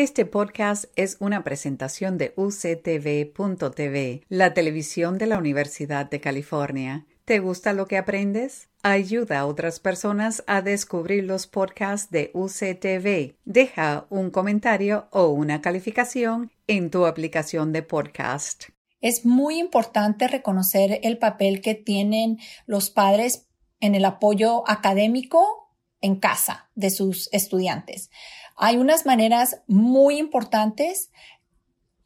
Este 0.00 0.26
podcast 0.26 0.84
es 0.94 1.16
una 1.18 1.42
presentación 1.42 2.18
de 2.18 2.32
uctv.tv, 2.36 4.22
la 4.28 4.54
televisión 4.54 5.18
de 5.18 5.26
la 5.26 5.38
Universidad 5.38 6.08
de 6.08 6.20
California. 6.20 7.04
¿Te 7.24 7.40
gusta 7.40 7.72
lo 7.72 7.88
que 7.88 7.96
aprendes? 7.96 8.68
Ayuda 8.84 9.40
a 9.40 9.46
otras 9.46 9.80
personas 9.80 10.44
a 10.46 10.62
descubrir 10.62 11.24
los 11.24 11.48
podcasts 11.48 12.12
de 12.12 12.30
UCTV. 12.32 13.34
Deja 13.44 14.06
un 14.08 14.30
comentario 14.30 15.08
o 15.10 15.30
una 15.30 15.60
calificación 15.60 16.52
en 16.68 16.92
tu 16.92 17.04
aplicación 17.04 17.72
de 17.72 17.82
podcast. 17.82 18.66
Es 19.00 19.26
muy 19.26 19.58
importante 19.58 20.28
reconocer 20.28 21.00
el 21.02 21.18
papel 21.18 21.60
que 21.60 21.74
tienen 21.74 22.38
los 22.66 22.90
padres 22.90 23.48
en 23.80 23.96
el 23.96 24.04
apoyo 24.04 24.62
académico 24.70 25.68
en 26.00 26.16
casa 26.20 26.70
de 26.76 26.90
sus 26.90 27.28
estudiantes. 27.32 28.10
Hay 28.58 28.76
unas 28.76 29.06
maneras 29.06 29.62
muy 29.68 30.18
importantes 30.18 31.10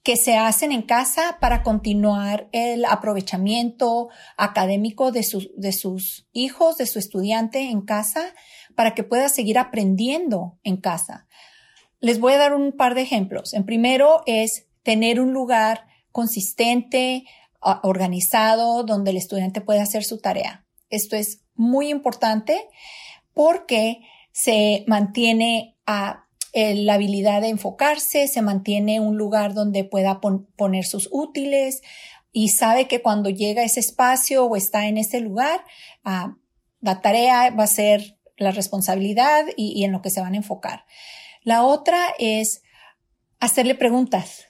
que 0.02 0.16
se 0.16 0.36
hacen 0.36 0.72
en 0.72 0.82
casa 0.82 1.38
para 1.40 1.62
continuar 1.62 2.48
el 2.52 2.84
aprovechamiento 2.84 4.08
académico 4.36 5.12
de, 5.12 5.22
sus, 5.22 5.50
de 5.56 5.72
sus 5.72 6.28
hijos, 6.32 6.76
de 6.76 6.86
su 6.86 6.98
estudiante 6.98 7.70
en 7.70 7.80
casa, 7.82 8.34
para 8.74 8.94
que 8.94 9.04
pueda 9.04 9.28
seguir 9.28 9.58
aprendiendo 9.58 10.58
en 10.62 10.76
casa. 10.76 11.26
Les 12.00 12.18
voy 12.20 12.32
a 12.32 12.38
dar 12.38 12.52
un 12.52 12.72
par 12.72 12.94
de 12.94 13.02
ejemplos. 13.02 13.54
En 13.54 13.64
primero 13.64 14.22
es 14.26 14.66
tener 14.82 15.20
un 15.20 15.32
lugar 15.32 15.86
consistente, 16.10 17.24
organizado, 17.60 18.82
donde 18.82 19.12
el 19.12 19.16
estudiante 19.16 19.60
pueda 19.60 19.82
hacer 19.82 20.04
su 20.04 20.18
tarea. 20.18 20.66
Esto 20.90 21.16
es 21.16 21.42
muy 21.54 21.88
importante 21.88 22.68
porque 23.34 24.00
se 24.32 24.84
mantiene 24.88 25.76
a 25.86 26.26
la 26.52 26.94
habilidad 26.94 27.40
de 27.40 27.48
enfocarse, 27.48 28.28
se 28.28 28.42
mantiene 28.42 29.00
un 29.00 29.16
lugar 29.16 29.54
donde 29.54 29.84
pueda 29.84 30.20
poner 30.20 30.84
sus 30.84 31.08
útiles 31.10 31.82
y 32.32 32.48
sabe 32.48 32.88
que 32.88 33.02
cuando 33.02 33.30
llega 33.30 33.62
a 33.62 33.64
ese 33.64 33.80
espacio 33.80 34.46
o 34.46 34.56
está 34.56 34.86
en 34.86 34.98
ese 34.98 35.20
lugar, 35.20 35.64
ah, 36.04 36.36
la 36.80 37.00
tarea 37.00 37.50
va 37.50 37.64
a 37.64 37.68
ser 37.68 38.18
la 38.36 38.50
responsabilidad 38.50 39.44
y, 39.56 39.84
en 39.84 39.92
lo 39.92 40.02
que 40.02 40.10
se 40.10 40.20
van 40.20 40.34
a 40.34 40.38
enfocar. 40.38 40.84
La 41.42 41.64
otra 41.64 42.14
es 42.18 42.62
hacerle 43.38 43.74
preguntas. 43.74 44.46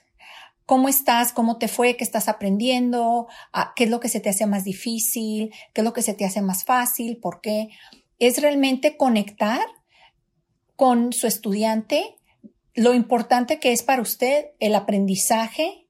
¿Cómo 0.65 0.87
estás? 0.87 1.33
¿Cómo 1.33 1.57
te 1.57 1.67
fue? 1.67 1.97
¿Qué 1.97 2.03
estás 2.03 2.29
aprendiendo? 2.29 3.27
Ah, 3.51 3.73
¿Qué 3.75 3.83
es 3.83 3.89
lo 3.89 3.99
que 3.99 4.09
se 4.09 4.21
te 4.21 4.29
hace 4.29 4.45
más 4.45 4.63
difícil? 4.63 5.53
¿Qué 5.73 5.81
es 5.81 5.85
lo 5.85 5.93
que 5.93 6.01
se 6.01 6.13
te 6.13 6.25
hace 6.25 6.41
más 6.41 6.63
fácil? 6.63 7.17
¿Por 7.17 7.41
qué? 7.41 7.69
Es 8.17 8.41
realmente 8.41 8.95
conectar 8.95 9.59
con 10.83 11.13
su 11.13 11.27
estudiante 11.27 12.17
lo 12.73 12.93
importante 12.93 13.57
que 13.57 13.71
es 13.71 13.83
para 13.83 14.01
usted 14.01 14.47
el 14.59 14.75
aprendizaje 14.75 15.87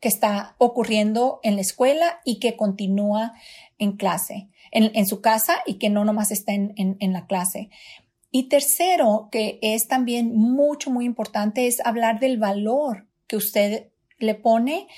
que 0.00 0.08
está 0.08 0.54
ocurriendo 0.58 1.40
en 1.42 1.54
la 1.54 1.62
escuela 1.62 2.20
y 2.26 2.38
que 2.38 2.54
continúa 2.54 3.32
en 3.78 3.96
clase, 3.96 4.50
en, 4.70 5.06
su 5.06 5.22
casa 5.22 5.62
y 5.64 5.78
que 5.78 5.88
no 5.88 6.04
nomás 6.04 6.30
está 6.30 6.52
en, 6.52 6.74
en, 6.76 7.12
la 7.14 7.26
clase. 7.26 7.70
Y 8.30 8.50
tercero, 8.50 9.30
que 9.32 9.58
es 9.62 9.88
también 9.88 10.36
mucho, 10.36 10.90
muy 10.90 11.06
importante, 11.06 11.66
es 11.66 11.80
hablar 11.86 12.20
del 12.20 12.36
valor 12.36 13.08
que 13.28 13.36
usted 13.36 13.88
le 14.18 14.34
pone 14.34 14.88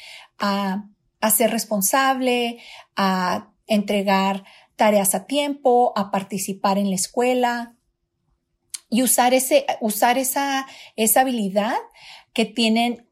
a, 0.41 0.89
a 1.21 1.31
ser 1.31 1.53
responsable, 1.53 2.59
a 2.97 3.53
entregar 3.69 4.43
tareas 4.75 5.15
a 5.15 5.27
tiempo, 5.27 5.93
a 5.95 6.11
participar 6.11 6.79
en 6.79 6.89
la 6.89 6.97
escuela, 6.97 7.77
y 8.91 9.03
usar 9.03 9.33
ese, 9.33 9.65
usar 9.81 10.19
esa, 10.19 10.67
esa 10.97 11.21
habilidad 11.21 11.77
que 12.35 12.45
tienen 12.45 13.09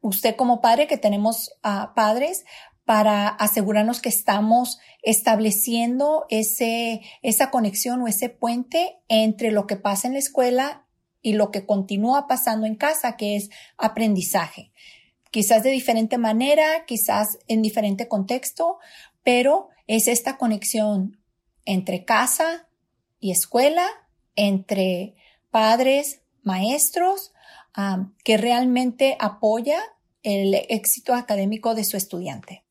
usted 0.00 0.36
como 0.36 0.60
padre, 0.60 0.86
que 0.86 0.98
tenemos 0.98 1.50
uh, 1.64 1.94
padres, 1.94 2.44
para 2.84 3.28
asegurarnos 3.28 4.02
que 4.02 4.10
estamos 4.10 4.78
estableciendo 5.02 6.26
ese, 6.28 7.00
esa 7.22 7.50
conexión 7.50 8.02
o 8.02 8.06
ese 8.08 8.28
puente 8.28 8.98
entre 9.08 9.50
lo 9.50 9.66
que 9.66 9.76
pasa 9.76 10.06
en 10.06 10.12
la 10.12 10.18
escuela 10.18 10.86
y 11.22 11.32
lo 11.32 11.50
que 11.50 11.64
continúa 11.64 12.28
pasando 12.28 12.66
en 12.66 12.74
casa, 12.74 13.16
que 13.16 13.36
es 13.36 13.48
aprendizaje. 13.78 14.70
Quizás 15.30 15.62
de 15.62 15.70
diferente 15.70 16.18
manera, 16.18 16.84
quizás 16.86 17.38
en 17.48 17.62
diferente 17.62 18.06
contexto, 18.06 18.78
pero 19.22 19.70
es 19.86 20.06
esta 20.06 20.36
conexión 20.36 21.18
entre 21.64 22.04
casa 22.04 22.68
y 23.18 23.30
escuela 23.30 23.88
entre 24.36 25.14
padres, 25.50 26.22
maestros, 26.42 27.32
que 28.24 28.36
realmente 28.36 29.16
apoya 29.18 29.80
el 30.22 30.54
éxito 30.68 31.14
académico 31.14 31.74
de 31.74 31.84
su 31.84 31.96
estudiante. 31.96 32.64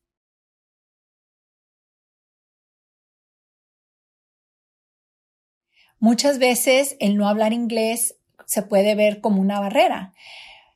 Muchas 5.98 6.38
veces 6.38 6.96
el 7.00 7.16
no 7.16 7.28
hablar 7.28 7.52
inglés 7.52 8.16
se 8.46 8.62
puede 8.62 8.94
ver 8.94 9.20
como 9.20 9.40
una 9.40 9.60
barrera. 9.60 10.12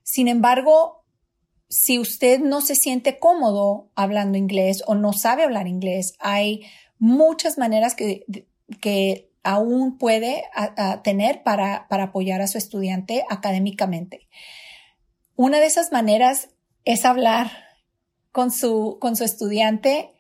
Sin 0.03 0.27
embargo, 0.29 1.05
si 1.69 1.99
usted 1.99 2.41
no 2.41 2.63
se 2.63 2.75
siente 2.75 3.19
cómodo 3.19 3.91
hablando 3.95 4.39
inglés 4.39 4.83
o 4.87 4.95
no 4.95 5.13
sabe 5.13 5.43
hablar 5.43 5.67
inglés, 5.67 6.15
hay 6.19 6.65
muchas 6.99 7.59
maneras 7.59 7.95
que, 7.95 8.25
que 8.81 9.28
aún 9.49 9.97
puede 9.97 10.45
tener 11.03 11.43
para, 11.43 11.87
apoyar 11.89 12.43
a 12.43 12.47
su 12.47 12.59
estudiante 12.59 13.25
académicamente. 13.31 14.29
Una 15.37 15.59
de 15.59 15.65
esas 15.65 15.91
maneras 15.91 16.51
es 16.85 17.07
hablar 17.07 17.51
con 18.31 18.53
su, 18.53 18.99
con 19.01 19.17
su 19.17 19.25
estudiante 19.25 20.13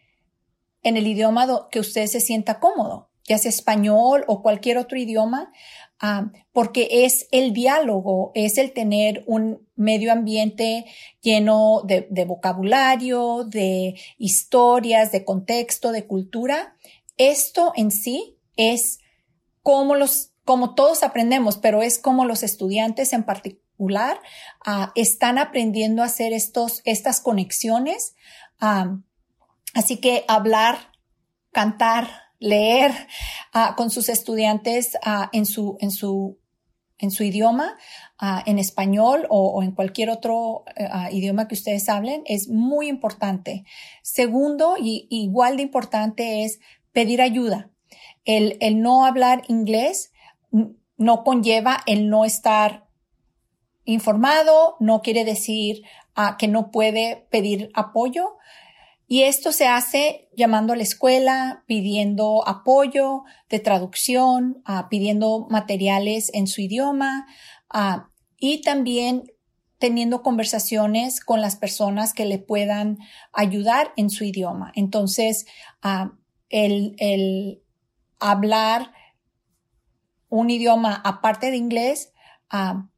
en 0.82 0.96
el 0.96 1.06
idioma 1.06 1.46
que 1.70 1.78
usted 1.78 2.06
se 2.06 2.22
sienta 2.22 2.58
cómodo, 2.58 3.10
ya 3.24 3.36
sea 3.36 3.50
español 3.50 4.24
o 4.28 4.40
cualquier 4.40 4.78
otro 4.78 4.96
idioma, 4.96 5.52
ah, 6.00 6.32
porque 6.54 6.88
es 7.04 7.28
el 7.30 7.52
diálogo, 7.52 8.32
es 8.34 8.56
el 8.56 8.72
tener 8.72 9.24
un 9.26 9.68
medio 9.76 10.10
ambiente 10.10 10.86
lleno 11.20 11.82
de 11.84 12.24
vocabulario, 12.24 13.44
de 13.44 13.94
historias, 14.16 15.12
de 15.12 15.26
contexto, 15.26 15.92
de 15.92 16.06
cultura. 16.06 16.76
Esto 17.18 17.74
en 17.76 17.90
sí 17.90 18.38
es 18.56 19.00
como 19.68 19.96
los, 19.96 20.30
como 20.46 20.74
todos 20.74 21.02
aprendemos, 21.02 21.58
pero 21.58 21.82
es 21.82 21.98
como 21.98 22.24
los 22.24 22.42
estudiantes 22.42 23.12
en 23.12 23.24
particular 23.24 24.18
uh, 24.66 24.86
están 24.94 25.36
aprendiendo 25.36 26.00
a 26.00 26.06
hacer 26.06 26.32
estos, 26.32 26.80
estas 26.86 27.20
conexiones. 27.20 28.14
Así 29.74 29.98
que 30.00 30.24
hablar, 30.26 30.78
cantar, 31.52 32.08
leer 32.38 32.92
uh, 33.54 33.74
con 33.76 33.90
sus 33.90 34.08
estudiantes 34.08 34.96
en 35.34 35.44
su, 35.44 35.76
en 35.80 35.90
su, 35.90 36.38
en 36.96 37.10
su 37.10 37.24
idioma, 37.24 37.76
en 38.46 38.58
español 38.58 39.26
o, 39.28 39.50
o, 39.50 39.62
en 39.62 39.72
cualquier 39.72 40.08
otro 40.08 40.64
idioma 41.12 41.46
que 41.46 41.56
ustedes 41.56 41.90
hablen, 41.90 42.22
es 42.24 42.48
muy 42.48 42.88
importante. 42.88 43.64
Segundo, 44.02 44.76
y 44.80 45.08
igual 45.10 45.58
de 45.58 45.64
importante 45.64 46.44
es 46.44 46.58
pedir 46.92 47.20
ayuda. 47.20 47.70
El, 48.28 48.58
no 48.82 49.06
hablar 49.06 49.42
inglés 49.48 50.12
no 50.98 51.24
conlleva 51.24 51.78
el 51.86 52.10
no 52.10 52.26
estar 52.26 52.86
informado, 53.84 54.76
no 54.80 55.00
quiere 55.00 55.24
decir 55.24 55.82
ah, 56.14 56.36
que 56.38 56.46
no 56.46 56.70
puede 56.70 57.26
pedir 57.30 57.70
apoyo. 57.72 58.36
Y 59.06 59.22
esto 59.22 59.50
se 59.50 59.66
hace 59.66 60.28
llamando 60.36 60.74
a 60.74 60.76
la 60.76 60.82
escuela, 60.82 61.64
pidiendo 61.66 62.46
apoyo 62.46 63.22
de 63.48 63.60
traducción, 63.60 64.60
ah, 64.66 64.88
pidiendo 64.90 65.46
materiales 65.48 66.30
en 66.34 66.48
su 66.48 66.60
idioma 66.60 67.26
ah, 67.70 68.10
y 68.36 68.60
también 68.60 69.32
teniendo 69.78 70.22
conversaciones 70.22 71.20
con 71.20 71.40
las 71.40 71.56
personas 71.56 72.12
que 72.12 72.26
le 72.26 72.38
puedan 72.38 72.98
ayudar 73.32 73.94
en 73.96 74.10
su 74.10 74.24
idioma. 74.24 74.70
Entonces, 74.74 75.46
el, 76.50 76.94
el, 76.98 77.62
hablar 78.20 78.92
un 80.28 80.50
idioma 80.50 81.00
aparte 81.04 81.50
de 81.50 81.56
inglés 81.56 82.12
ah, 82.50 82.88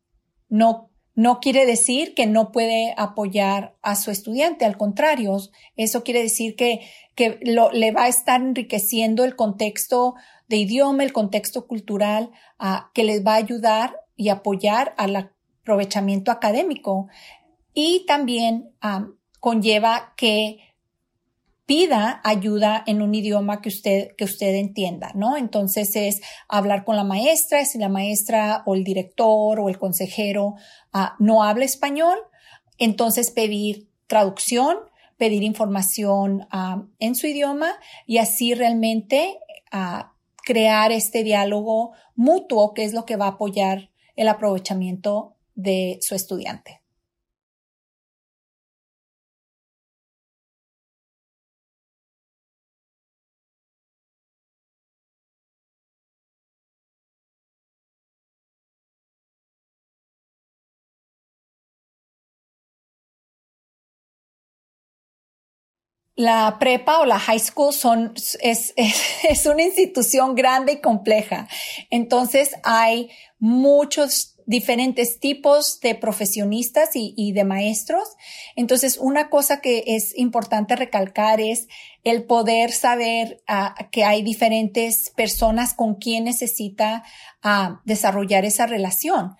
no, 0.48 0.90
no 1.14 1.40
quiere 1.40 1.66
decir 1.66 2.14
que 2.14 2.26
no 2.26 2.52
puede 2.52 2.94
apoyar 2.96 3.76
a 3.82 3.94
su 3.96 4.10
estudiante. 4.10 4.64
Al 4.64 4.76
contrario, 4.76 5.36
eso 5.76 6.02
quiere 6.02 6.22
decir 6.22 6.56
que, 6.56 6.80
que 7.14 7.38
le 7.42 7.92
va 7.92 8.04
a 8.04 8.08
estar 8.08 8.40
enriqueciendo 8.40 9.24
el 9.24 9.36
contexto 9.36 10.14
de 10.48 10.56
idioma, 10.56 11.04
el 11.04 11.12
contexto 11.12 11.66
cultural, 11.66 12.30
ah, 12.58 12.90
que 12.94 13.04
les 13.04 13.24
va 13.24 13.34
a 13.34 13.36
ayudar 13.36 14.00
y 14.16 14.28
apoyar 14.28 14.94
al 14.98 15.30
aprovechamiento 15.62 16.30
académico. 16.32 17.08
Y 17.72 18.04
también 18.06 18.72
ah, 18.80 19.08
conlleva 19.38 20.14
que 20.16 20.58
pida 21.70 22.20
ayuda 22.24 22.82
en 22.84 23.00
un 23.00 23.14
idioma 23.14 23.62
que 23.62 23.68
usted, 23.68 24.16
que 24.16 24.24
usted 24.24 24.56
entienda, 24.56 25.12
¿no? 25.14 25.36
Entonces 25.36 25.94
es 25.94 26.20
hablar 26.48 26.84
con 26.84 26.96
la 26.96 27.04
maestra, 27.04 27.64
si 27.64 27.78
la 27.78 27.88
maestra 27.88 28.64
o 28.66 28.74
el 28.74 28.82
director 28.82 29.60
o 29.60 29.68
el 29.68 29.78
consejero 29.78 30.56
ah, 30.92 31.14
no 31.20 31.44
habla 31.44 31.64
español, 31.64 32.18
entonces 32.76 33.30
pedir 33.30 33.88
traducción, 34.08 34.78
pedir 35.16 35.44
información 35.44 36.48
ah, 36.50 36.86
en 36.98 37.14
su 37.14 37.28
idioma 37.28 37.76
y 38.04 38.18
así 38.18 38.52
realmente 38.54 39.38
ah, 39.70 40.12
crear 40.44 40.90
este 40.90 41.22
diálogo 41.22 41.92
mutuo 42.16 42.74
que 42.74 42.82
es 42.82 42.92
lo 42.94 43.06
que 43.06 43.14
va 43.14 43.26
a 43.26 43.34
apoyar 43.36 43.90
el 44.16 44.26
aprovechamiento 44.26 45.36
de 45.54 46.00
su 46.00 46.16
estudiante. 46.16 46.79
La 66.20 66.58
prepa 66.58 67.00
o 67.00 67.06
la 67.06 67.18
high 67.18 67.38
school 67.38 67.72
son, 67.72 68.12
es, 68.40 68.74
es, 68.76 69.46
una 69.46 69.62
institución 69.62 70.34
grande 70.34 70.72
y 70.72 70.80
compleja. 70.80 71.48
Entonces 71.90 72.50
hay 72.62 73.10
muchos 73.38 74.36
diferentes 74.44 75.18
tipos 75.20 75.80
de 75.80 75.94
profesionistas 75.94 76.90
y, 76.94 77.32
de 77.32 77.44
maestros. 77.44 78.02
Entonces, 78.56 78.98
una 78.98 79.30
cosa 79.30 79.60
que 79.60 79.84
es 79.86 80.12
importante 80.18 80.74
recalcar 80.74 81.40
es 81.40 81.68
el 82.02 82.24
poder 82.24 82.72
saber 82.72 83.42
ah, 83.46 83.74
que 83.92 84.04
hay 84.04 84.22
diferentes 84.22 85.10
personas 85.10 85.72
con 85.72 85.94
quien 85.94 86.24
necesita 86.24 87.04
ah, 87.42 87.80
desarrollar 87.84 88.44
esa 88.44 88.66
relación. 88.66 89.36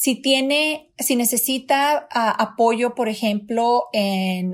Si 0.00 0.14
tiene, 0.14 0.94
si 0.98 1.14
necesita 1.14 2.08
ah, 2.10 2.30
apoyo, 2.30 2.94
por 2.94 3.10
ejemplo, 3.10 3.88
en, 3.92 4.52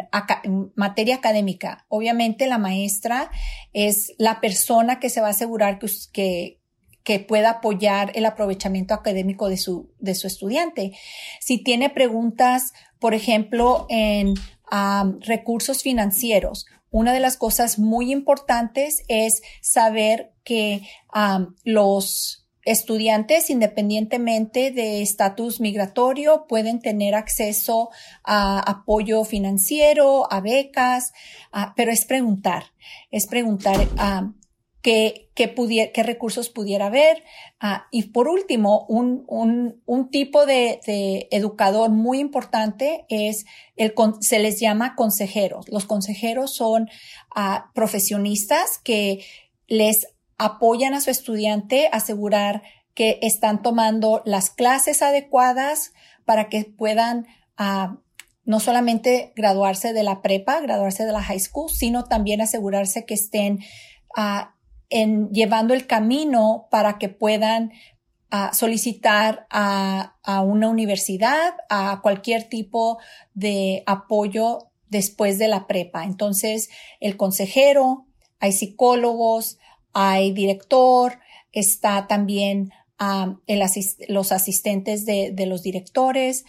materia 0.75 1.14
académica, 1.14 1.87
obviamente 1.88 2.48
la 2.48 2.58
maestra 2.58 3.31
es 3.72 4.12
la 4.19 4.40
persona 4.40 4.98
que 4.98 5.08
se 5.08 5.20
va 5.20 5.28
a 5.28 5.31
asegurar 5.31 5.78
que, 6.12 6.58
que, 7.04 7.20
pueda 7.20 7.50
apoyar 7.50 8.10
el 8.16 8.26
aprovechamiento 8.26 8.93
académico 8.93 9.48
de 9.48 9.56
su, 9.56 9.94
de 10.00 10.16
su 10.16 10.26
estudiante. 10.26 10.98
Si 11.40 11.62
tiene 11.62 11.90
preguntas, 11.90 12.72
por 12.98 13.14
ejemplo, 13.14 13.87
en 13.88 14.34
recursos 15.20 15.84
financieros, 15.84 16.66
una 16.90 17.12
de 17.12 17.20
las 17.20 17.37
cosas 17.37 17.78
muy 17.78 18.10
importantes 18.10 19.04
es 19.06 19.43
saber 19.60 20.32
que 20.43 20.82
los 21.62 22.45
estudiantes, 22.67 23.49
independientemente 23.49 24.73
de 24.73 25.01
estatus 25.01 25.61
migratorio, 25.61 26.47
pueden 26.49 26.81
tener 26.81 27.15
acceso 27.15 27.91
a 28.25 28.59
apoyo 28.59 29.25
financiero, 29.25 30.31
a 30.31 30.41
becas, 30.41 31.13
pero 31.77 31.93
es 31.93 32.05
preguntar, 32.05 32.65
es 33.11 33.29
preguntar 33.29 33.89
ah, 33.99 34.33
qué, 34.83 35.31
qué, 35.35 36.03
recursos 36.03 36.49
pudiera 36.49 36.87
haber. 36.87 37.23
Ah, 37.61 37.87
y 37.93 38.09
por 38.09 38.27
último, 38.27 38.85
un, 38.89 39.25
un, 39.29 40.11
tipo 40.11 40.45
de, 40.45 40.81
educador 41.31 41.91
muy 41.91 42.19
importante 42.19 43.07
es 43.09 43.47
el, 43.77 43.95
se 44.21 44.41
les 44.41 44.59
llama 44.59 44.97
consejeros. 44.97 45.69
Los 45.69 45.87
consejeros 45.87 46.55
son 46.55 46.89
ah, 47.35 47.71
profesionistas 47.75 48.79
que 48.83 49.25
les 49.69 50.16
apoyan 50.38 50.94
a 50.94 51.00
su 51.00 51.11
estudiante 51.11 51.88
a 51.93 51.97
asegurar 51.97 52.62
que 52.94 53.19
están 53.23 53.62
tomando 53.62 54.23
las 54.25 54.50
clases 54.50 55.03
adecuadas 55.03 55.93
para 56.25 56.49
que 56.49 56.65
puedan 56.65 57.27
ah, 57.56 57.99
no 58.44 58.61
solamente 58.61 59.33
graduarse 59.37 59.93
de 59.93 60.03
la 60.03 60.23
prepa, 60.23 60.61
graduarse 60.61 61.05
de 61.05 61.12
la 61.12 61.23
high 61.23 61.41
school, 61.41 61.69
sino 61.69 62.05
también 62.05 62.41
asegurarse 62.41 63.05
que 63.05 63.15
estén 63.15 63.61
ah, 64.17 64.55
en, 64.88 65.31
llevando 65.31 65.75
el 65.75 65.87
camino 65.87 66.69
para 66.71 66.97
que 66.97 67.09
puedan 67.09 67.73
ah, 68.31 68.53
solicitar 68.55 69.47
a, 69.50 70.17
a 70.23 70.43
una 70.43 70.69
universidad, 70.69 71.55
a 71.69 72.00
cualquier 72.03 72.49
tipo 72.49 72.99
de 73.35 73.82
apoyo 73.87 74.71
después 74.89 75.39
de 75.39 75.49
la 75.49 75.67
prepa. 75.67 76.05
Entonces, 76.05 76.71
el 77.00 77.17
consejero, 77.17 78.06
hay 78.39 78.53
psicólogos, 78.53 79.59
hay 79.98 80.31
director, 80.32 81.20
está 81.52 82.06
también 82.06 82.70
los 84.08 84.31
asistentes 84.31 85.06
de, 85.06 85.46
los 85.46 85.62
directores. 85.62 86.44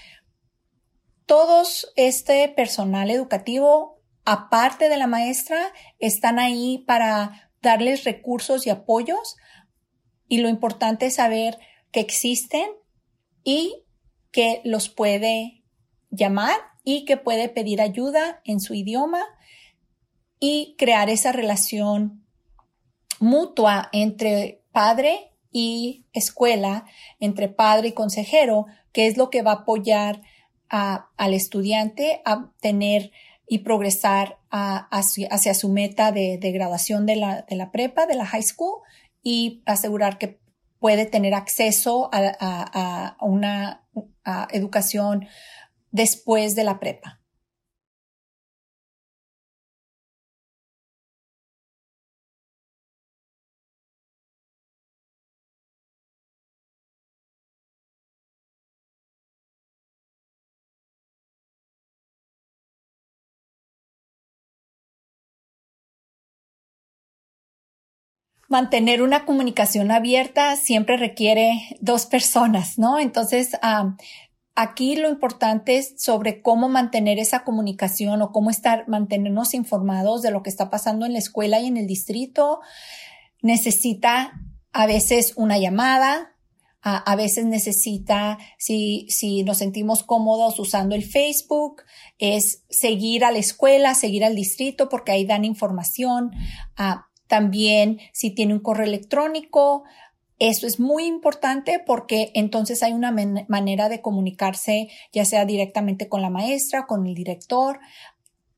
Todos 1.25 1.93
este 1.95 2.49
personal 2.49 3.09
educativo, 3.09 4.01
aparte 4.25 4.89
de 4.89 4.97
la 4.97 5.07
maestra, 5.07 5.71
están 5.97 6.39
ahí 6.39 6.83
para 6.85 7.53
darles 7.61 8.03
recursos 8.03 8.67
y 8.67 8.69
apoyos. 8.69 9.37
Y 10.27 10.39
lo 10.39 10.49
importante 10.49 11.05
es 11.05 11.15
saber 11.15 11.57
que 11.93 12.01
existen 12.01 12.67
y 13.45 13.85
que 14.31 14.59
los 14.65 14.89
puede 14.89 15.63
llamar 16.09 16.57
y 16.83 17.05
que 17.05 17.15
puede 17.15 17.47
pedir 17.47 17.79
ayuda 17.79 18.41
en 18.43 18.59
su 18.59 18.73
idioma 18.73 19.23
y 20.37 20.75
crear 20.77 21.09
esa 21.09 21.31
relación 21.31 22.26
mutua 23.19 23.89
entre 23.91 24.61
padre 24.71 25.31
y 25.51 26.05
escuela, 26.13 26.85
entre 27.19 27.49
padre 27.49 27.89
y 27.89 27.93
consejero, 27.93 28.65
que 28.91 29.07
es 29.07 29.17
lo 29.17 29.29
que 29.29 29.41
va 29.41 29.51
a 29.51 29.55
apoyar 29.55 30.21
al 30.69 31.33
estudiante 31.33 32.21
a 32.25 32.51
tener 32.59 33.11
y 33.47 33.59
progresar 33.59 34.37
hacia, 34.49 35.53
su 35.53 35.69
meta 35.69 36.11
de, 36.11 36.37
graduación 36.51 37.05
de 37.05 37.15
la, 37.15 37.41
de 37.43 37.55
la, 37.55 37.71
prepa, 37.71 38.05
de 38.05 38.15
la 38.15 38.25
high 38.25 38.43
school, 38.43 38.81
y 39.23 39.63
asegurar 39.65 40.17
que 40.17 40.39
puede 40.79 41.05
tener 41.05 41.33
acceso 41.33 42.09
a, 42.13 42.35
a 42.39 43.25
una 43.25 43.83
educación 44.51 45.27
después 45.91 46.55
de 46.55 46.63
la 46.63 46.79
prepa. 46.79 47.21
Mantener 68.47 69.01
una 69.01 69.25
comunicación 69.25 69.91
abierta 69.91 70.55
siempre 70.55 70.97
requiere 70.97 71.77
dos 71.79 72.05
personas, 72.05 72.77
¿no? 72.77 72.99
Entonces, 72.99 73.57
aquí 74.55 74.95
lo 74.95 75.09
importante 75.09 75.77
es 75.77 75.95
sobre 75.97 76.41
cómo 76.41 76.69
mantener 76.69 77.19
esa 77.19 77.43
comunicación 77.43 78.21
o 78.21 78.31
cómo 78.31 78.49
estar, 78.49 78.87
mantenernos 78.87 79.53
informados 79.53 80.21
de 80.21 80.31
lo 80.31 80.43
que 80.43 80.49
está 80.49 80.69
pasando 80.69 81.05
en 81.05 81.13
la 81.13 81.19
escuela 81.19 81.59
y 81.59 81.67
en 81.67 81.77
el 81.77 81.87
distrito. 81.87 82.61
Necesita 83.41 84.33
a 84.71 84.85
veces 84.85 85.33
una 85.35 85.57
llamada, 85.57 86.33
a, 86.81 87.15
veces 87.17 87.45
necesita, 87.45 88.37
si, 88.57 89.07
si 89.09 89.43
nos 89.43 89.57
sentimos 89.57 90.03
cómodos 90.03 90.57
usando 90.57 90.95
el 90.95 91.03
Facebook, 91.03 91.81
es 92.17 92.63
seguir 92.69 93.25
a 93.25 93.31
la 93.31 93.39
escuela, 93.39 93.93
seguir 93.93 94.23
al 94.23 94.35
distrito, 94.35 94.87
porque 94.87 95.11
ahí 95.11 95.25
dan 95.25 95.43
información. 95.43 96.31
También 97.27 97.99
si 98.13 98.31
tiene 98.31 98.53
un 98.53 98.59
correo 98.59 98.85
electrónico, 98.85 99.83
eso 100.39 100.67
es 100.67 100.79
muy 100.79 101.05
importante 101.05 101.81
porque 101.83 102.31
entonces 102.35 102.83
hay 102.83 102.93
una 102.93 103.11
manera 103.47 103.89
de 103.89 104.01
comunicarse 104.01 104.89
ya 105.11 105.25
sea 105.25 105.45
directamente 105.45 106.07
con 106.09 106.21
la 106.21 106.29
maestra, 106.29 106.85
con 106.85 107.07
el 107.07 107.15
director. 107.15 107.79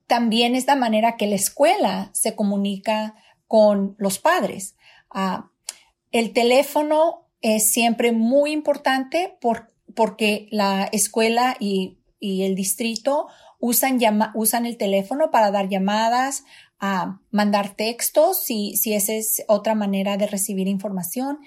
También 0.05 0.55
es 0.55 0.67
la 0.67 0.75
manera 0.75 1.15
que 1.15 1.27
la 1.27 1.35
escuela 1.35 2.09
se 2.13 2.35
comunica 2.35 3.15
con 3.47 3.95
los 3.97 4.19
padres. 4.19 4.75
Ah, 5.09 5.49
el 6.11 6.33
teléfono 6.33 7.27
es 7.41 7.71
siempre 7.71 8.11
muy 8.11 8.51
importante 8.51 9.37
porque 9.41 10.47
la 10.51 10.89
escuela 10.91 11.55
y, 11.59 11.97
el 12.19 12.55
distrito 12.55 13.27
usan, 13.59 13.99
usan 14.33 14.65
el 14.65 14.77
teléfono 14.77 15.31
para 15.31 15.51
dar 15.51 15.69
llamadas, 15.69 16.43
a 16.79 17.19
mandar 17.31 17.75
textos 17.75 18.43
si, 18.43 18.77
si 18.77 18.93
esa 18.93 19.13
es 19.13 19.43
otra 19.47 19.75
manera 19.75 20.17
de 20.17 20.27
recibir 20.27 20.67
información, 20.67 21.39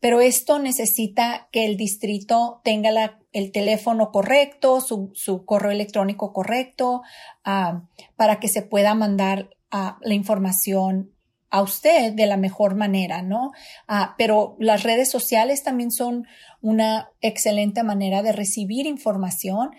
pero 0.00 0.20
esto 0.20 0.58
necesita 0.58 1.48
que 1.52 1.66
el 1.66 1.76
distrito 1.76 2.60
tenga 2.64 3.18
el 3.32 3.52
teléfono 3.52 4.10
correcto, 4.10 4.80
su, 4.80 5.44
correo 5.44 5.70
electrónico 5.70 6.32
correcto, 6.32 7.02
ah, 7.44 7.82
para 8.16 8.40
que 8.40 8.48
se 8.48 8.62
pueda 8.62 8.94
mandar 8.94 9.50
la 9.70 10.14
información 10.14 11.12
a 11.50 11.62
usted 11.62 12.12
de 12.12 12.26
la 12.26 12.36
mejor 12.36 12.74
manera, 12.74 13.22
¿no? 13.22 13.52
Ah, 13.86 14.14
pero 14.18 14.56
las 14.58 14.82
redes 14.82 15.10
sociales 15.10 15.62
también 15.62 15.90
son 15.90 16.26
una 16.60 17.10
excelente 17.20 17.82
manera 17.82 18.22
de 18.22 18.32
recibir 18.32 18.86
información 18.86 19.70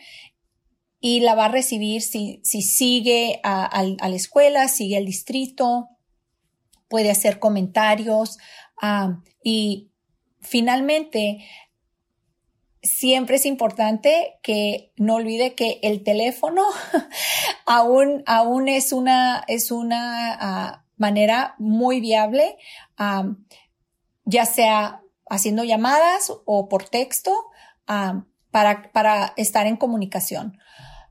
y 1.00 1.22
la 1.22 1.36
va 1.36 1.46
a 1.46 1.50
recibir 1.50 2.02
si, 2.02 2.42
si 2.44 2.62
sigue 2.62 3.40
a, 3.44 3.84
la 3.84 4.16
escuela, 4.16 4.68
sigue 4.68 4.98
al 4.98 5.06
distrito, 5.06 5.90
puede 6.90 7.10
hacer 7.10 7.40
comentarios 7.40 8.38
ah, 8.82 9.22
y 9.44 9.92
finalmente 10.42 11.46
siempre 12.82 13.38
es 13.38 13.46
importante 13.46 14.40
que 14.42 14.92
no 14.98 15.16
olvide 15.16 15.56
que 15.56 15.80
el 15.84 16.04
teléfono 16.04 16.64
aún, 17.66 18.24
aún 18.26 18.68
es 18.68 18.92
una, 18.92 19.44
es 19.48 19.72
una 19.72 20.38
ah, 20.40 20.86
manera 20.98 21.56
muy 21.58 22.02
viable, 22.02 22.58
ya 24.26 24.46
sea 24.46 25.02
haciendo 25.30 25.64
llamadas 25.64 26.32
o 26.46 26.68
por 26.68 26.90
texto 26.90 27.34
para, 27.86 28.92
para, 28.92 29.34
estar 29.38 29.66
en 29.66 29.78
comunicación. 29.78 30.58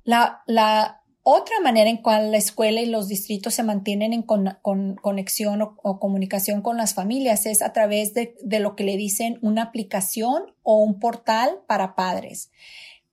La, 0.08 0.42
la, 0.46 1.02
otra 1.22 1.60
manera 1.62 1.90
en 1.90 1.98
cual 1.98 2.30
la 2.30 2.38
escuela 2.38 2.80
y 2.80 2.86
los 2.86 3.08
distritos 3.08 3.52
se 3.52 3.62
mantienen 3.62 4.14
en 4.14 4.22
con, 4.22 4.56
conexión 5.02 5.60
o, 5.60 6.00
comunicación 6.00 6.62
con 6.62 6.78
las 6.78 6.94
familias 6.94 7.44
es 7.44 7.60
a 7.60 7.74
través 7.74 8.14
de, 8.14 8.34
de 8.42 8.58
lo 8.58 8.74
que 8.74 8.84
le 8.84 8.96
dicen 8.96 9.38
una 9.42 9.64
aplicación 9.64 10.54
o 10.62 10.78
un 10.78 10.98
portal 10.98 11.60
para 11.66 11.94
padres. 11.94 12.50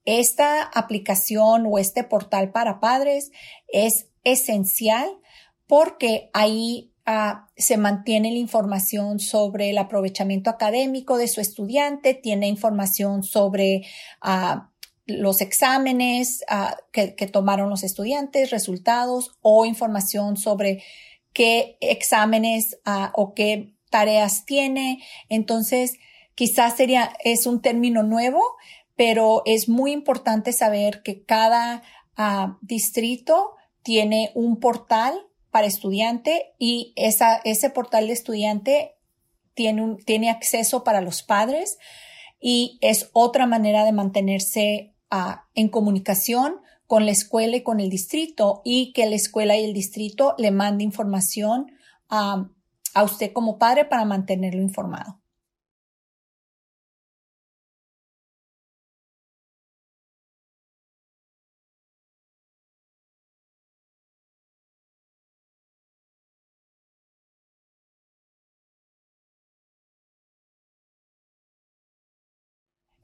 Esta 0.06 0.62
aplicación 0.62 1.66
o 1.70 1.78
este 1.78 2.02
portal 2.02 2.50
para 2.50 2.80
padres 2.80 3.30
es 3.68 4.08
esencial 4.24 5.06
porque 5.66 6.30
ahí 6.32 6.94
ah, 7.04 7.50
se 7.58 7.76
mantiene 7.76 8.30
la 8.30 8.38
información 8.38 9.18
sobre 9.18 9.68
el 9.68 9.76
aprovechamiento 9.76 10.48
académico 10.48 11.18
de 11.18 11.28
su 11.28 11.42
estudiante, 11.42 12.14
tiene 12.14 12.48
información 12.48 13.22
sobre 13.22 13.82
ah, 14.22 14.70
los 15.06 15.40
exámenes 15.40 16.42
ah, 16.48 16.76
que, 16.92 17.12
tomaron 17.26 17.70
los 17.70 17.84
estudiantes, 17.84 18.50
resultados 18.50 19.36
o 19.40 19.64
información 19.64 20.36
sobre 20.36 20.82
qué 21.32 21.78
exámenes 21.80 22.78
o 23.14 23.34
qué 23.34 23.74
tareas 23.90 24.44
tiene. 24.44 25.02
Entonces, 25.28 25.94
quizás 26.34 26.76
sería, 26.76 27.12
es 27.24 27.46
un 27.46 27.60
término 27.60 28.02
nuevo, 28.02 28.42
pero 28.96 29.42
es 29.44 29.68
muy 29.68 29.92
importante 29.92 30.52
saber 30.52 31.02
que 31.02 31.22
cada 31.22 31.82
distrito 32.62 33.54
tiene 33.82 34.32
un 34.34 34.58
portal 34.58 35.26
para 35.50 35.66
estudiante 35.66 36.54
y 36.58 36.92
esa, 36.96 37.40
ese 37.44 37.70
portal 37.70 38.08
de 38.08 38.14
estudiante 38.14 38.96
tiene, 39.54 39.82
un, 39.82 39.98
tiene 39.98 40.30
acceso 40.30 40.82
para 40.82 41.00
los 41.00 41.22
padres 41.22 41.78
y 42.40 42.78
es 42.80 43.10
otra 43.12 43.46
manera 43.46 43.84
de 43.84 43.92
mantenerse 43.92 44.95
ah, 45.10 45.46
en 45.54 45.68
comunicación 45.68 46.56
con 46.86 47.04
la 47.04 47.12
escuela 47.12 47.56
y 47.56 47.62
con 47.62 47.80
el 47.80 47.90
distrito 47.90 48.62
y 48.64 48.92
que 48.92 49.06
la 49.06 49.16
escuela 49.16 49.56
y 49.56 49.64
el 49.64 49.72
distrito 49.72 50.34
le 50.38 50.50
mande 50.50 50.84
información 50.84 51.72
a 52.08 53.02
usted 53.02 53.32
como 53.32 53.58
padre 53.58 53.84
para 53.84 54.04
mantenerlo 54.04 54.62
informado. 54.62 55.18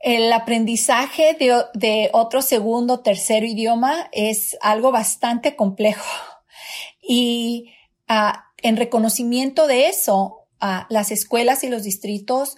El 0.03 0.33
aprendizaje 0.33 1.37
de, 1.75 2.11
otro 2.13 2.43
segundo, 2.43 3.01
tercero 3.01 3.47
idioma 3.47 4.09
es 4.11 4.59
algo 4.61 4.91
bastante 4.91 5.55
complejo. 5.55 6.05
Y 7.01 7.73
ah, 8.09 8.47
en 8.59 8.77
reconocimiento 8.77 9.69
de 9.69 9.87
eso, 9.87 10.49
ah, 10.61 10.87
las 10.91 11.13
escuelas 11.13 11.63
y 11.63 11.69
los 11.69 11.85
distritos 11.85 12.57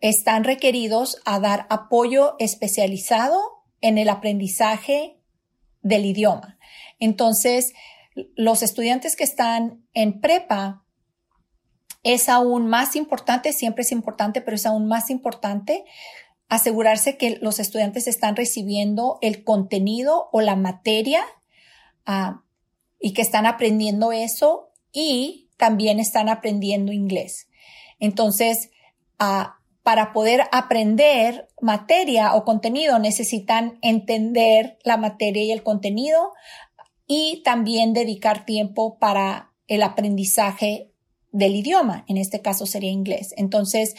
están 0.00 0.44
requeridos 0.44 1.20
a 1.24 1.40
dar 1.40 1.66
apoyo 1.70 2.36
especializado 2.38 3.40
en 3.80 3.96
el 3.96 4.10
aprendizaje 4.10 5.18
del 5.80 6.04
idioma. 6.04 6.58
Entonces, 6.98 7.72
los 8.34 8.62
estudiantes 8.62 9.16
que 9.16 9.24
están 9.24 9.86
en 9.94 10.20
prepa 10.20 10.85
es 12.06 12.28
aún 12.28 12.68
más 12.68 12.94
importante, 12.94 13.52
siempre 13.52 13.82
es 13.82 13.90
importante, 13.90 14.40
pero 14.40 14.54
es 14.54 14.64
aún 14.64 14.86
más 14.86 15.10
importante 15.10 15.84
asegurarse 16.48 17.16
que 17.16 17.38
los 17.40 17.58
estudiantes 17.58 18.06
están 18.06 18.36
recibiendo 18.36 19.18
el 19.22 19.42
contenido 19.42 20.28
o 20.30 20.40
la 20.40 20.54
materia 20.54 21.24
ah, 22.06 22.42
y 23.00 23.12
que 23.12 23.22
están 23.22 23.44
aprendiendo 23.44 24.12
eso 24.12 24.70
y 24.92 25.50
también 25.56 25.98
están 25.98 26.28
aprendiendo 26.28 26.92
inglés. 26.92 27.48
Entonces, 27.98 28.70
ah, 29.18 29.56
para 29.82 30.12
poder 30.12 30.44
aprender 30.52 31.48
materia 31.60 32.36
o 32.36 32.44
contenido 32.44 33.00
necesitan 33.00 33.80
entender 33.82 34.78
la 34.84 34.96
materia 34.96 35.42
y 35.42 35.50
el 35.50 35.64
contenido 35.64 36.34
y 37.08 37.42
también 37.44 37.94
dedicar 37.94 38.44
tiempo 38.44 38.96
para 39.00 39.50
el 39.66 39.82
aprendizaje 39.82 40.92
del 41.36 41.54
idioma, 41.54 42.04
en 42.08 42.16
este 42.16 42.40
caso 42.40 42.64
sería 42.64 42.90
inglés. 42.90 43.34
Entonces, 43.36 43.94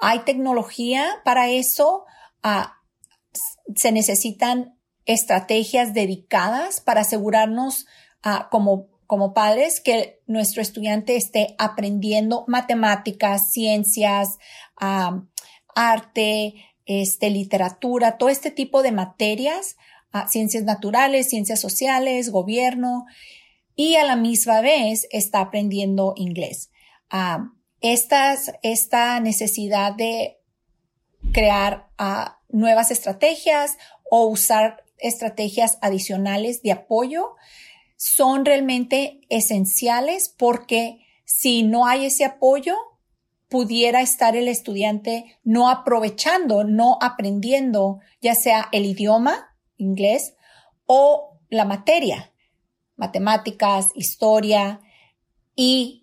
hay 0.00 0.20
tecnología 0.20 1.06
para 1.24 1.48
eso, 1.48 2.04
ah, 2.42 2.74
se 3.76 3.92
necesitan 3.92 4.76
estrategias 5.04 5.94
dedicadas 5.94 6.80
para 6.80 7.02
asegurarnos 7.02 7.86
ah, 8.24 8.48
como, 8.50 8.88
como 9.06 9.32
padres 9.32 9.80
que 9.80 10.20
nuestro 10.26 10.60
estudiante 10.60 11.14
esté 11.14 11.54
aprendiendo 11.56 12.44
matemáticas, 12.48 13.52
ciencias, 13.52 14.38
ah, 14.76 15.22
arte, 15.76 16.54
este, 16.84 17.30
literatura, 17.30 18.18
todo 18.18 18.28
este 18.28 18.50
tipo 18.50 18.82
de 18.82 18.90
materias, 18.90 19.76
ciencias 20.28 20.64
naturales, 20.64 21.28
ciencias 21.28 21.60
sociales, 21.60 22.30
gobierno, 22.30 23.06
y 23.76 23.94
a 23.94 24.04
la 24.04 24.16
misma 24.16 24.60
vez 24.60 25.06
está 25.12 25.40
aprendiendo 25.40 26.12
inglés 26.16 26.71
esta 27.80 29.20
necesidad 29.20 29.94
de 29.94 30.38
crear 31.32 31.88
nuevas 32.48 32.90
estrategias 32.90 33.76
o 34.10 34.26
usar 34.26 34.84
estrategias 34.98 35.78
adicionales 35.80 36.62
de 36.62 36.72
apoyo 36.72 37.34
son 37.96 38.44
realmente 38.44 39.20
esenciales 39.28 40.28
porque 40.36 41.00
si 41.24 41.62
no 41.62 41.86
hay 41.86 42.06
ese 42.06 42.24
apoyo, 42.24 42.76
pudiera 43.48 44.00
estar 44.00 44.34
el 44.34 44.48
estudiante 44.48 45.38
no 45.44 45.68
aprovechando, 45.68 46.64
no 46.64 46.98
aprendiendo, 47.00 48.00
ya 48.20 48.34
sea 48.34 48.68
el 48.72 48.86
idioma, 48.86 49.54
inglés, 49.76 50.34
o 50.86 51.38
la 51.48 51.64
materia, 51.64 52.32
matemáticas, 52.96 53.90
historia, 53.94 54.80
y 55.54 56.01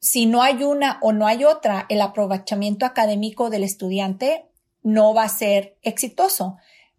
si 0.00 0.24
no 0.24 0.42
hay 0.42 0.64
una 0.64 0.98
o 1.02 1.12
no 1.12 1.26
hay 1.26 1.44
otra, 1.44 1.86
el 1.90 2.00
aprovechamiento 2.00 2.86
académico 2.86 3.50
del 3.50 3.64
estudiante 3.64 4.46
no 4.82 5.12
va 5.14 5.24
a 5.24 5.28
ser 5.28 5.76
exitoso. 5.82 6.56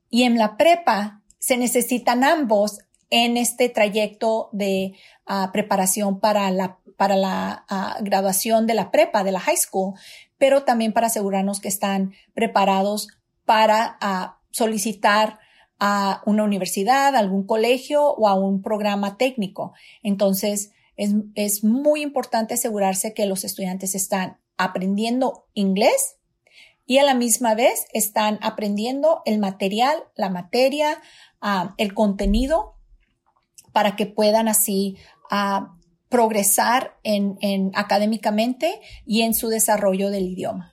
Y 0.09 0.23
en 0.23 0.37
la 0.37 0.55
prepa 0.55 1.21
se 1.39 1.57
necesitan 1.57 2.23
ambos 2.23 2.79
en 3.09 3.37
este 3.37 3.69
trayecto 3.69 4.49
de 4.51 4.93
ah, 5.25 5.49
preparación 5.51 6.19
para 6.19 6.51
la, 6.51 6.77
para 6.95 7.15
la 7.15 7.65
ah, 7.67 7.97
graduación 8.01 8.67
de 8.67 8.75
la 8.75 8.91
prepa, 8.91 9.23
de 9.23 9.31
la 9.31 9.39
high 9.39 9.57
school, 9.57 9.95
pero 10.37 10.63
también 10.63 10.93
para 10.93 11.07
asegurarnos 11.07 11.59
que 11.59 11.67
están 11.67 12.13
preparados 12.35 13.07
para 13.45 13.97
ah, 13.99 14.37
solicitar 14.51 15.39
a 15.79 16.21
una 16.27 16.43
universidad, 16.43 17.15
algún 17.15 17.47
colegio 17.47 18.05
o 18.05 18.27
a 18.27 18.35
un 18.35 18.61
programa 18.61 19.17
técnico. 19.17 19.73
Entonces, 20.03 20.71
es, 21.35 21.63
muy 21.63 22.01
importante 22.01 22.53
asegurarse 22.53 23.13
que 23.13 23.25
los 23.25 23.43
estudiantes 23.43 23.95
están 23.95 24.37
aprendiendo 24.57 25.47
inglés 25.53 26.17
y 26.85 26.99
a 26.99 27.03
la 27.03 27.15
misma 27.15 27.55
vez 27.55 27.85
están 27.93 28.37
aprendiendo 28.41 29.21
el 29.25 29.39
material, 29.39 29.97
la 30.15 30.29
materia, 30.29 31.01
ah, 31.39 31.73
el 31.77 31.93
contenido 31.93 32.75
para 33.71 33.95
que 33.95 34.05
puedan 34.05 34.47
así 34.47 34.97
ah, 35.31 35.75
progresar 36.09 36.99
en, 37.03 37.71
académicamente 37.73 38.81
y 39.05 39.21
en 39.21 39.33
su 39.33 39.47
desarrollo 39.47 40.11
del 40.11 40.23
idioma. 40.23 40.70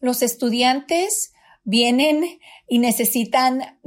Los 0.00 0.22
estudiantes 0.22 1.32
vienen 1.64 2.24
y 2.66 2.78
necesitan, 2.78 3.78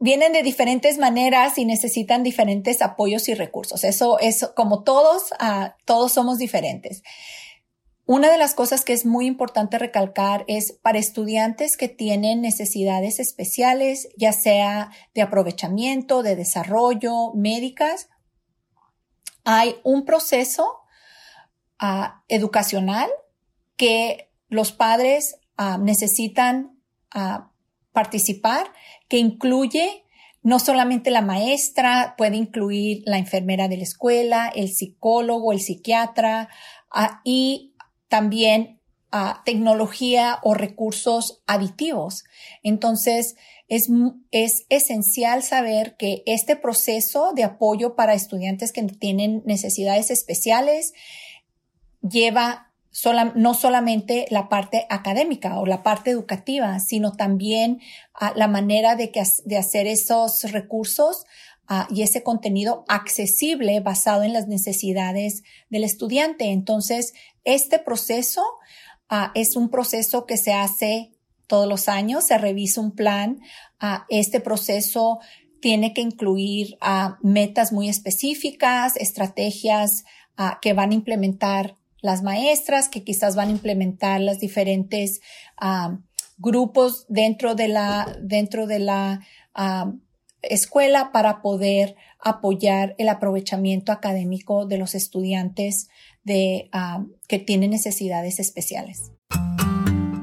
vienen 0.00 0.32
de 0.32 0.42
diferentes 0.42 0.98
maneras 0.98 1.58
y 1.58 1.64
necesitan 1.64 2.22
diferentes 2.22 2.82
apoyos 2.82 3.28
y 3.28 3.34
recursos. 3.34 3.84
Eso 3.84 4.18
es 4.18 4.48
como 4.56 4.82
todos, 4.82 5.34
ah, 5.38 5.76
todos 5.84 6.12
somos 6.12 6.38
diferentes. 6.38 7.02
Una 8.06 8.30
de 8.30 8.38
las 8.38 8.54
cosas 8.54 8.86
que 8.86 8.94
es 8.94 9.04
muy 9.04 9.26
importante 9.26 9.78
recalcar 9.78 10.44
es 10.48 10.72
para 10.72 10.98
estudiantes 10.98 11.76
que 11.76 11.88
tienen 11.88 12.40
necesidades 12.40 13.20
especiales, 13.20 14.08
ya 14.16 14.32
sea 14.32 14.90
de 15.14 15.20
aprovechamiento, 15.20 16.22
de 16.22 16.34
desarrollo, 16.34 17.34
médicas, 17.34 18.08
hay 19.44 19.76
un 19.82 20.04
proceso 20.04 20.80
ah, 21.78 22.22
educacional 22.28 23.10
que 23.76 24.27
los 24.48 24.72
padres 24.72 25.36
ah, 25.56 25.78
necesitan 25.78 26.78
ah, 27.10 27.50
participar, 27.92 28.72
que 29.08 29.18
incluye 29.18 30.04
no 30.42 30.58
solamente 30.58 31.10
la 31.10 31.22
maestra, 31.22 32.14
puede 32.16 32.36
incluir 32.36 33.02
la 33.04 33.18
enfermera 33.18 33.68
de 33.68 33.76
la 33.76 33.82
escuela, 33.82 34.52
el 34.54 34.68
psicólogo, 34.68 35.52
el 35.52 35.60
psiquiatra 35.60 36.48
y 37.24 37.74
también 38.08 38.78
tecnología 39.44 40.38
o 40.42 40.54
recursos 40.54 41.42
aditivos. 41.46 42.24
Entonces, 42.62 43.36
es, 43.68 43.88
es 44.30 44.64
esencial 44.68 45.42
saber 45.42 45.96
que 45.96 46.22
este 46.26 46.56
proceso 46.56 47.32
de 47.34 47.44
apoyo 47.44 47.94
para 47.94 48.14
estudiantes 48.14 48.72
que 48.72 48.82
tienen 48.84 49.42
necesidades 49.44 50.10
especiales 50.10 50.92
lleva 52.00 52.67
no 53.34 53.54
solamente 53.54 54.26
la 54.30 54.48
parte 54.48 54.86
académica 54.90 55.58
o 55.58 55.66
la 55.66 55.82
parte 55.82 56.10
educativa, 56.10 56.78
sino 56.80 57.12
también 57.12 57.80
la 58.34 58.48
manera 58.48 58.96
de, 58.96 59.10
que, 59.10 59.22
de 59.44 59.56
hacer 59.56 59.86
esos 59.86 60.50
recursos 60.50 61.24
y 61.90 62.02
ese 62.02 62.22
contenido 62.22 62.84
accesible 62.88 63.80
basado 63.80 64.22
en 64.22 64.32
las 64.32 64.48
necesidades 64.48 65.42
del 65.68 65.84
estudiante. 65.84 66.46
Entonces, 66.46 67.12
este 67.44 67.78
proceso 67.78 68.42
ah, 69.08 69.32
es 69.34 69.54
un 69.54 69.68
proceso 69.68 70.24
que 70.24 70.38
se 70.38 70.54
hace 70.54 71.12
todos 71.46 71.68
los 71.68 71.88
años, 71.88 72.24
se 72.24 72.38
revisa 72.38 72.80
un 72.80 72.92
plan. 72.92 73.40
Ah, 73.80 74.06
este 74.08 74.40
proceso 74.40 75.18
tiene 75.60 75.92
que 75.92 76.00
incluir 76.00 76.78
ah, 76.80 77.18
metas 77.22 77.72
muy 77.72 77.88
específicas, 77.88 78.96
estrategias 78.96 80.04
que 80.62 80.72
van 80.72 80.92
a 80.92 80.94
implementar 80.94 81.74
las 82.00 82.22
maestras, 82.22 82.88
que 82.88 83.04
quizás 83.04 83.36
van 83.36 83.48
a 83.48 83.52
implementar 83.52 84.20
las 84.20 84.38
diferentes 84.38 85.20
grupos 86.36 87.06
dentro 87.08 87.54
de 87.54 87.68
la, 87.68 88.16
dentro 88.22 88.66
de 88.66 88.78
la 88.78 89.20
escuela 90.42 91.10
para 91.12 91.42
poder 91.42 91.96
apoyar 92.20 92.94
el 92.98 93.08
aprovechamiento 93.08 93.92
académico 93.92 94.66
de 94.66 94.78
los 94.78 94.94
estudiantes 94.94 95.88
de, 96.22 96.68
ah, 96.72 97.04
que 97.26 97.38
tienen 97.38 97.70
necesidades 97.70 98.38
especiales. 98.38 99.12